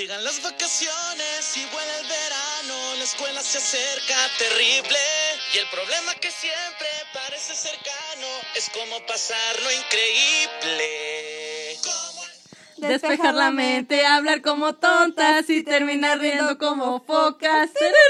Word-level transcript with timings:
Llegan 0.00 0.24
las 0.24 0.42
vacaciones 0.42 1.56
y 1.58 1.66
vuela 1.66 1.98
el 1.98 2.06
verano, 2.06 2.94
la 2.96 3.04
escuela 3.04 3.42
se 3.42 3.58
acerca 3.58 4.16
terrible. 4.38 4.96
Y 5.52 5.58
el 5.58 5.68
problema 5.68 6.14
que 6.14 6.30
siempre 6.30 6.88
parece 7.12 7.54
cercano 7.54 8.26
es 8.56 8.70
cómo 8.70 8.98
pasar 9.06 9.60
lo 9.62 9.70
increíble. 9.70 11.76
Despejar 12.78 13.34
la 13.34 13.50
mente, 13.50 14.06
hablar 14.06 14.40
como 14.40 14.74
tontas 14.74 15.50
y 15.50 15.62
terminar 15.64 16.18
riendo 16.18 16.56
como 16.56 17.04
focas. 17.04 17.68